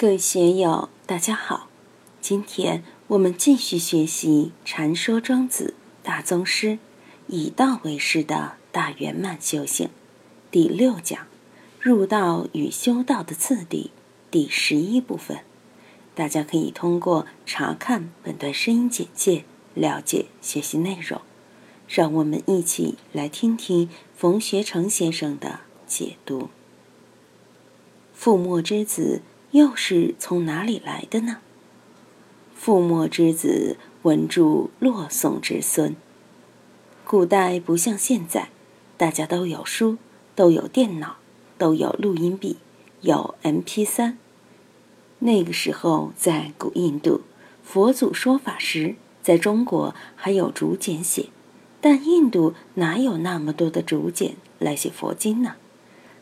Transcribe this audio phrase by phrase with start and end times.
[0.00, 1.68] 各位学友，大家好！
[2.22, 6.68] 今天我们继续学习《禅说庄子大宗师》，
[7.26, 9.90] 以道为师的大圆满修行
[10.50, 11.26] 第六讲
[11.78, 13.90] “入道与修道的次第”
[14.32, 15.40] 第十一部分。
[16.14, 19.44] 大家可以通过查看本段声音简介
[19.74, 21.20] 了解学习内容。
[21.86, 26.48] 让我们一起来听听冯学成先生的解读。
[28.14, 29.20] 父墨之子。
[29.52, 31.38] 又是从哪里来的呢？
[32.54, 35.96] 父墨之子，文著洛宋之孙。
[37.04, 38.50] 古代不像现在，
[38.96, 39.96] 大家都有书，
[40.36, 41.16] 都有电脑，
[41.58, 42.58] 都有录音笔，
[43.00, 44.18] 有 M P 三。
[45.18, 47.22] 那个时候，在古印度，
[47.64, 51.30] 佛祖说法时，在中国还有竹简写，
[51.80, 55.56] 但印度哪有那么多的竹简来写佛经呢？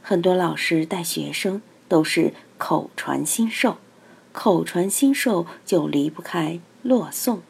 [0.00, 2.32] 很多老师带学生都是。
[2.58, 3.78] 口传心授，
[4.32, 7.40] 口传心授就离不开落宋，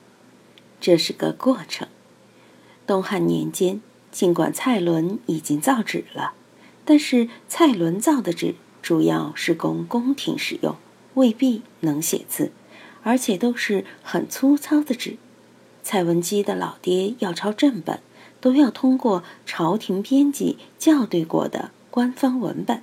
[0.81, 1.89] 这是个过程。
[2.87, 3.81] 东汉年间，
[4.13, 6.35] 尽管蔡伦已经造纸了，
[6.85, 10.77] 但是蔡伦造的纸主要是供宫廷使用，
[11.15, 12.53] 未必能写字，
[13.03, 15.17] 而且都是很粗糙的纸。
[15.83, 18.01] 蔡文姬的老爹要抄正本，
[18.41, 22.83] 都要通过朝廷编辑校对过的官方文本。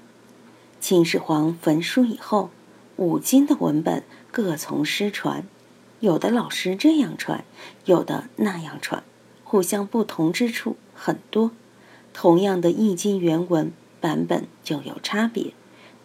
[0.87, 2.51] 秦始皇焚书以后，
[2.97, 5.43] 五经的文本各从失传，
[5.99, 7.43] 有的老师这样传，
[7.85, 9.03] 有的那样传，
[9.43, 11.49] 互相不同之处很多。
[12.13, 15.55] 同样的《易经》原文版本就有差别，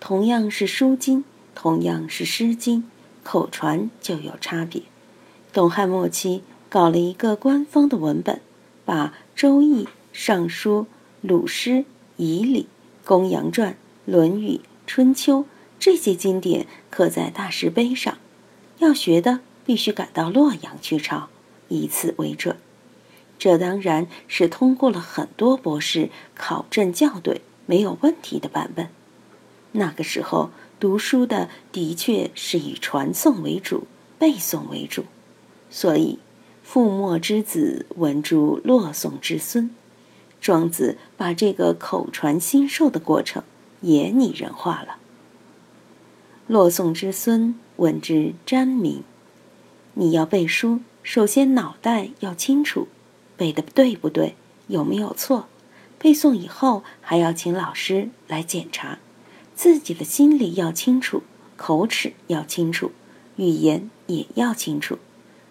[0.00, 2.91] 同样是书经，同样是诗经，
[3.22, 4.84] 口传就有差别。
[5.53, 8.41] 东汉末期搞了一个官方的文本，
[8.87, 9.84] 把《周易》
[10.15, 10.81] 《尚书》
[11.28, 11.70] 《鲁诗》
[12.17, 12.62] 《仪礼》
[13.05, 13.72] 《公羊传》
[14.06, 14.56] 《论语》。
[14.93, 15.47] 春秋
[15.79, 18.19] 这些经典刻在大石碑上，
[18.79, 21.29] 要学的必须赶到洛阳去抄，
[21.69, 22.57] 以此为准。
[23.39, 28.89] 这当然是通过了很多博士考证校对，没有问题的版本。
[29.71, 30.50] 那个时候
[30.81, 33.87] 读书的的确是以传诵为主，
[34.19, 35.05] 背诵为主，
[35.71, 36.19] 所以
[36.65, 39.71] 父墨之子，文著洛宋之孙。
[40.41, 43.45] 庄子把这个口传心授的过程。
[43.81, 44.97] 也拟人化了。
[46.47, 49.03] 洛宋之孙，闻之瞻明。
[49.95, 52.89] 你要背书，首先脑袋要清楚，
[53.37, 54.35] 背的对不对，
[54.69, 55.47] 有没有错。
[55.99, 58.99] 背诵以后，还要请老师来检查，
[59.55, 61.23] 自己的心里要清楚，
[61.57, 62.93] 口齿要清楚，
[63.37, 64.99] 语言也要清楚，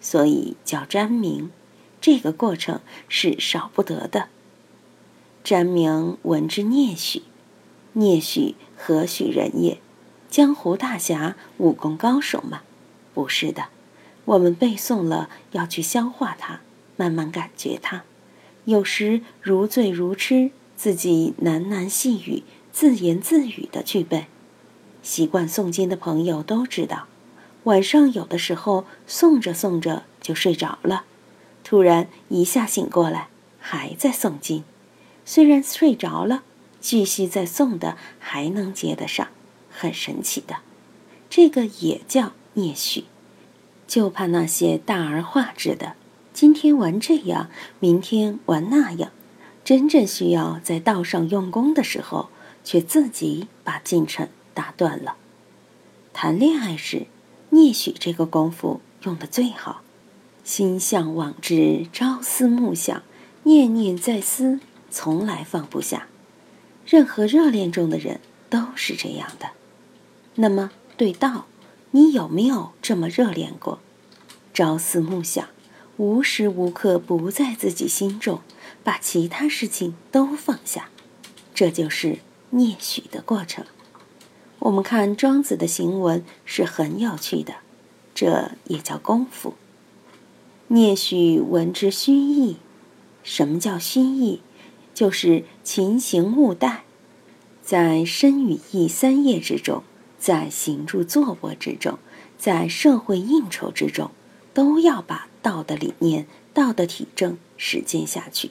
[0.00, 1.50] 所以叫瞻明。
[2.00, 4.28] 这个过程是少不得的。
[5.44, 7.22] 瞻明闻之念许。
[7.94, 9.78] 聂许何许人也？
[10.30, 12.62] 江湖大侠，武功高手吗？
[13.12, 13.64] 不是的，
[14.24, 16.60] 我们背诵了，要去消化它，
[16.96, 18.04] 慢慢感觉它。
[18.64, 24.26] 有时如醉如痴，自己喃喃细语、自言自语的去背。
[25.02, 27.08] 习惯诵经的朋友都知道，
[27.64, 31.04] 晚上有的时候诵着诵着就睡着了，
[31.64, 34.62] 突然一下醒过来，还在诵经，
[35.24, 36.44] 虽然睡着了。
[36.80, 39.28] 继续再送的还能接得上，
[39.70, 40.56] 很神奇的，
[41.28, 43.04] 这个也叫聂许，
[43.86, 45.94] 就怕那些大而化之的，
[46.32, 49.12] 今天玩这样，明天玩那样，
[49.62, 52.30] 真正需要在道上用功的时候，
[52.64, 55.16] 却自己把进程打断了。
[56.12, 57.06] 谈恋爱时，
[57.50, 59.82] 聂许这个功夫用的最好，
[60.42, 63.02] 心向往之，朝思暮想，
[63.44, 64.60] 念念在思，
[64.90, 66.06] 从来放不下。
[66.90, 68.18] 任何热恋中的人
[68.48, 69.50] 都是这样的。
[70.34, 71.46] 那么，对道，
[71.92, 73.78] 你有没有这么热恋过？
[74.52, 75.46] 朝思暮想，
[75.98, 78.40] 无时无刻不在自己心中，
[78.82, 80.88] 把其他事情都放下，
[81.54, 82.18] 这就是
[82.50, 83.64] 聂许的过程。
[84.58, 87.54] 我们看庄子的行文是很有趣的，
[88.12, 89.54] 这也叫功夫。
[90.66, 92.56] 聂许闻之虚意。
[93.22, 94.40] 什么叫虚意？
[94.92, 96.80] 就是勤行勿怠，
[97.70, 99.84] 在身与意三业之中，
[100.18, 102.00] 在行住坐卧之中，
[102.36, 104.10] 在社会应酬之中，
[104.52, 108.50] 都要把道的理念、道的体证实践下去。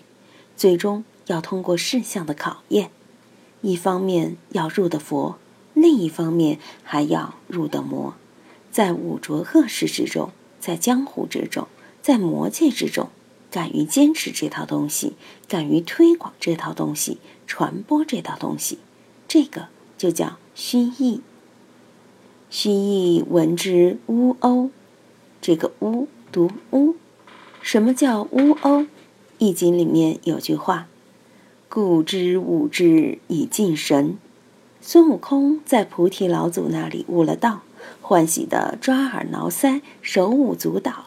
[0.56, 2.92] 最终要通过事项的考验，
[3.60, 5.38] 一方面要入得佛，
[5.74, 8.16] 另一方面还要入得魔。
[8.72, 10.32] 在五浊恶世之中，
[10.62, 11.68] 在江湖之中，
[12.02, 13.10] 在魔界之中。
[13.52, 15.14] 敢于坚持这套东西，
[15.48, 17.18] 敢于推广这套东西，
[17.48, 18.78] 传播这套东西，
[19.30, 21.22] 这个就叫虚意。
[22.50, 24.72] 虚意闻之乌欧。
[25.40, 26.96] 这个乌读乌，
[27.62, 28.82] 什么叫乌欧？
[29.38, 30.88] 《易经》里面有句话
[31.70, 34.18] ：“故知吾之以尽神。”
[34.82, 37.62] 孙悟空在菩提老祖那里悟了道，
[38.02, 41.06] 欢喜的抓耳挠腮，手舞足蹈。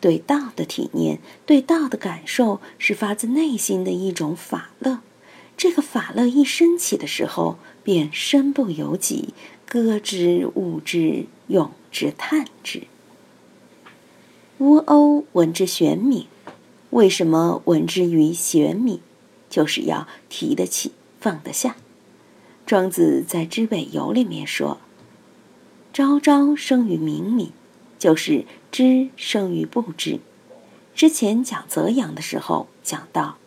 [0.00, 5.00] 对道的体念，对道的感受，是发自内心的一种法乐。
[5.58, 9.34] 这个法乐一升起的时候，便身不由己，
[9.66, 12.84] 歌之悟之，咏之叹之。
[14.58, 16.26] 乌鸥闻之玄冥，
[16.90, 19.00] 为什么闻之于玄冥？
[19.50, 21.74] 就是要提得起，放得下。
[22.64, 24.78] 庄子在《知北游》里面说
[25.92, 27.48] ：“朝朝生于冥冥。”
[27.98, 30.20] 就是知生于不知。
[30.94, 33.37] 之前讲泽阳的时候讲到，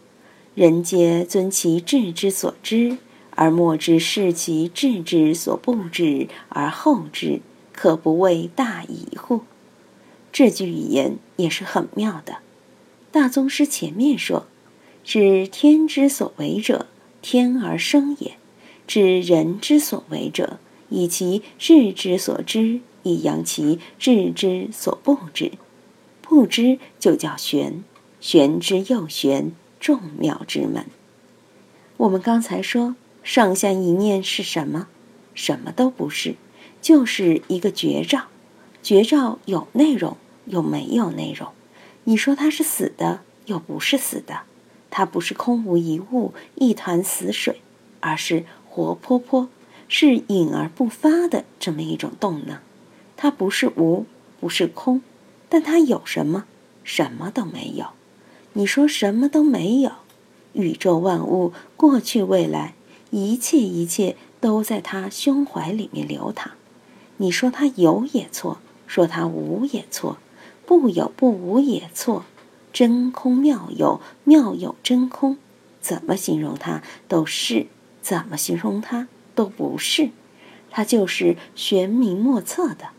[0.53, 2.98] 人皆尊其智之所知，
[3.31, 9.42] 而莫知是其智之所不知而后知，可不谓大矣乎？
[10.31, 12.38] 这句语言也是很妙的。
[13.12, 14.48] 大宗师前面说
[15.03, 16.88] ：“知天之所为者，
[17.21, 18.31] 天而生也；
[18.88, 20.59] 知人之所为者，
[20.89, 25.53] 以其智之所知。”以扬其智之所不知，
[26.21, 27.83] 不知就叫玄，
[28.19, 30.85] 玄之又玄，众妙之门。
[31.97, 34.87] 我们刚才说上下一念是什么？
[35.33, 36.35] 什么都不是，
[36.81, 38.27] 就是一个绝照。
[38.83, 41.51] 绝照有内容，又没有内容。
[42.03, 44.41] 你说它是死的，又不是死的。
[44.91, 47.61] 它不是空无一物，一潭死水，
[48.01, 49.49] 而是活泼泼，
[49.87, 52.59] 是隐而不发的这么一种动能。
[53.17, 54.05] 它不是无，
[54.39, 55.01] 不是空，
[55.49, 56.45] 但它有什么？
[56.83, 57.87] 什么都没有。
[58.53, 59.92] 你说什么都没有？
[60.53, 62.74] 宇宙万物，过去未来，
[63.09, 66.51] 一切一切都在他胸怀里面流淌。
[67.18, 70.18] 你说他有也错，说他无也错，
[70.65, 72.25] 不有不无也错。
[72.74, 75.38] 真空妙有，妙有真空，
[75.81, 77.68] 怎么形容它都是，
[78.01, 80.09] 怎么形容它都不是。
[80.69, 82.89] 它就是玄冥莫测的。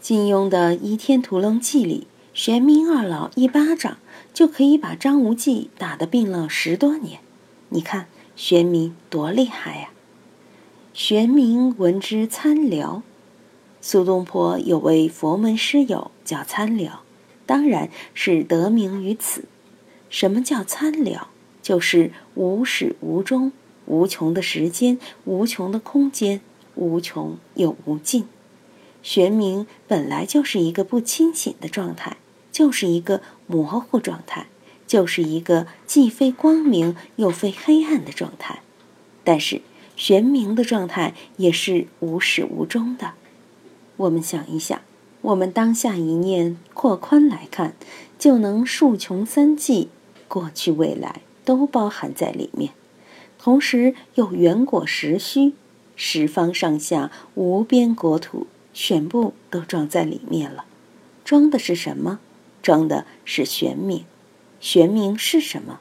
[0.00, 3.98] 金庸的《倚天屠龙记》里，玄冥二老一巴掌
[4.34, 7.20] 就可以把张无忌打得病了十多年。
[7.70, 9.90] 你看玄冥多厉害呀！
[10.92, 13.02] 玄冥闻之参寥，
[13.80, 16.98] 苏东坡有位佛门师友叫参寥，
[17.46, 19.44] 当然是得名于此。
[20.10, 21.22] 什么叫参寥？
[21.62, 23.52] 就是无始无终，
[23.86, 26.40] 无穷的时间，无穷的空间，
[26.74, 28.26] 无穷又无尽。
[29.02, 32.16] 玄冥本来就是一个不清醒的状态，
[32.52, 34.46] 就是一个模糊状态，
[34.86, 38.60] 就是一个既非光明又非黑暗的状态。
[39.24, 39.62] 但是
[39.96, 43.14] 玄冥的状态也是无始无终的。
[43.96, 44.80] 我们想一想，
[45.22, 47.74] 我们当下一念扩宽来看，
[48.18, 49.88] 就能数穷三际，
[50.28, 52.72] 过去未来都包含在里面，
[53.38, 55.54] 同时又圆果实虚，
[55.96, 58.46] 十方上下无边国土。
[58.74, 60.64] 全部都装在里面了，
[61.26, 62.20] 装的是什么？
[62.62, 64.02] 装的是玄冥。
[64.60, 65.80] 玄冥是什么？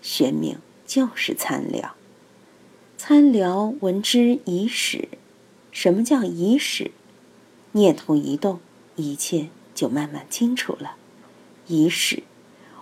[0.00, 0.56] 玄冥
[0.86, 1.90] 就是参寥。
[2.96, 5.08] 参寥闻之已始。
[5.70, 6.90] 什么叫已始？
[7.72, 8.60] 念头一动，
[8.96, 10.96] 一切就慢慢清楚了。
[11.66, 12.22] 已始。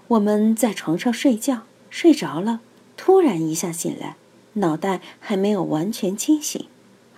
[0.09, 2.61] 我们在床上睡觉，睡着了，
[2.97, 4.17] 突然一下醒来，
[4.55, 6.67] 脑袋还没有完全清醒。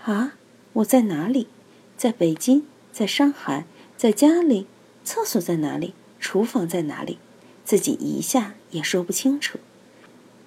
[0.05, 0.35] 啊，
[0.75, 1.49] 我在哪里？
[1.97, 3.65] 在北京，在上海，
[3.97, 4.67] 在家里，
[5.05, 5.95] 厕所在哪里？
[6.23, 7.19] 厨房在哪里？
[7.65, 9.59] 自己一下也说不清楚。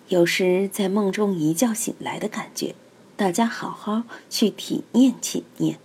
[0.08, 2.74] 有时在梦中一觉醒来的感觉，
[3.18, 5.78] 大家好好去体验体验。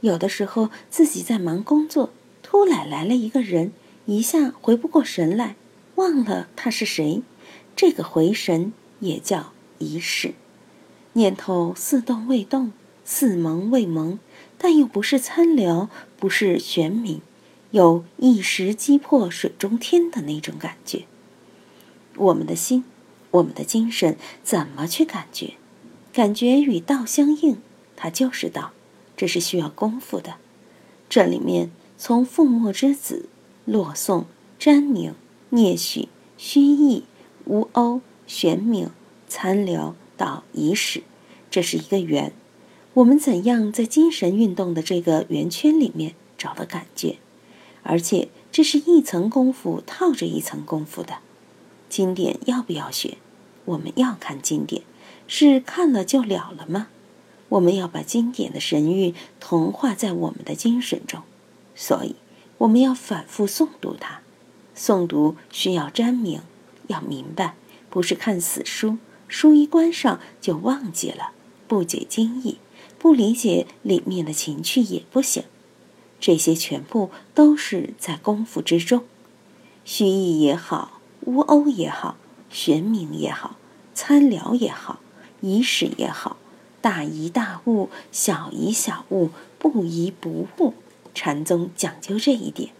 [0.00, 2.10] 有的时候自己在忙工作，
[2.44, 3.72] 突然来了一个人，
[4.06, 5.56] 一下回不过神来，
[5.96, 7.20] 忘了他是谁。
[7.74, 10.34] 这个回神也叫一世。
[11.14, 12.72] 念头似动未动，
[13.04, 14.20] 似蒙未蒙。
[14.56, 17.18] 但又不是参聊，不是玄冥，
[17.74, 21.06] 有一石击破水中天的那种感觉。
[22.14, 22.84] 我们的心，
[23.32, 25.54] 我们的精神，怎么去感觉？
[26.12, 27.56] 感觉与道相应，
[27.96, 28.70] 它就是道。
[29.16, 30.36] 这是需要功夫的。
[31.08, 33.28] 这里面从覆墨之子、
[33.64, 34.26] 洛宋、
[34.56, 35.12] 詹宁、
[35.50, 37.02] 聂许、虚意、
[37.46, 38.90] 乌欧、玄冥、
[39.26, 41.02] 参聊到已始，
[41.50, 42.32] 这是一个圆。
[42.92, 47.16] 我们怎样在精神运动的这个圆圈里面找到感觉？
[47.84, 51.18] 而且这是一层功夫套着一层功夫的。
[51.88, 53.18] 经典要不要学？
[53.66, 54.82] 我们要看经典，
[55.28, 56.88] 是看了就了了吗？
[57.50, 61.22] 我们要把经典的神韵同化在我们的精神中，
[61.74, 62.16] 所以
[62.58, 64.20] 我们要反复诵读它。
[64.76, 66.40] 诵读需要沾明，
[66.88, 67.54] 要明白，
[67.88, 68.98] 不是看死书，
[69.28, 71.30] 书一关上就忘记了，
[71.68, 72.58] 不解经义，
[72.98, 75.44] 不理解里面的情趣也不行。
[76.24, 79.04] 这些全部都是在功夫之中，
[79.84, 82.16] 虚意也好，乌欧也好，
[82.48, 83.56] 玄冥也好，
[83.92, 85.00] 参聊也好，
[85.42, 86.38] 仪式也好，
[86.80, 89.28] 大疑大悟，小疑小悟，
[89.58, 90.72] 不疑不悟。
[91.12, 92.70] 禅宗讲究这一点。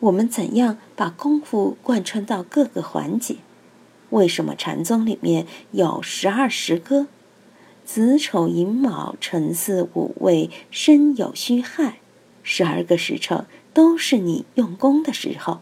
[0.00, 3.36] 我们怎样把功夫贯穿到各个环节？
[4.10, 7.06] 为什么禅宗里面有十二时歌？
[7.84, 12.00] 子丑寅卯辰巳午未申酉戌亥。
[12.50, 15.60] 十二个时辰都是你用功的时候，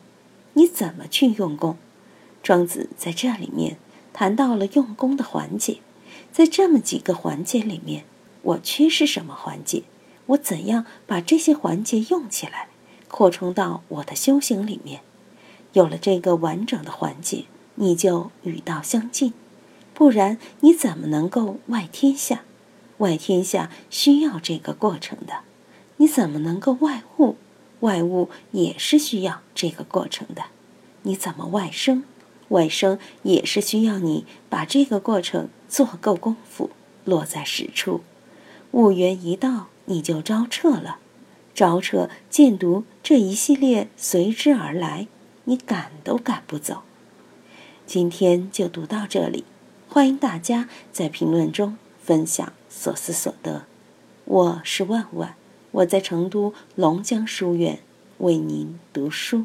[0.53, 1.77] 你怎么去用功？
[2.45, 3.77] 庄子在这里面
[4.13, 5.79] 谈到了用功的环节，
[6.31, 8.05] 在这么几个环节里面，
[8.43, 9.83] 我缺失什么环节？
[10.27, 12.69] 我怎样把这些环节用起来，
[13.09, 15.01] 扩充到我的修行里面？
[15.73, 19.33] 有了这个完整的环节，你就与道相近，
[19.93, 22.43] 不然你怎么能够外天下？
[22.99, 25.41] 外天下需要这个过程的。
[25.99, 27.37] 你怎么能够外物？
[27.81, 30.45] 外物也是需要这个过程的。
[31.03, 32.05] 你怎么外生？
[32.49, 36.71] 外生也是需要你把这个过程做够功夫，
[37.05, 38.03] 落在实处。
[38.73, 40.99] 物缘一到，你就招撤了。
[41.55, 45.07] 招撤、见读这一系列随之而来，
[45.45, 46.83] 你赶都赶不走。
[47.87, 49.45] 今天就读到这里，
[49.89, 53.63] 欢迎大家在评论中分享所思所得。
[54.25, 55.35] 我是万万。
[55.77, 57.81] 我在成都龙江书院
[58.19, 59.45] 为您读书。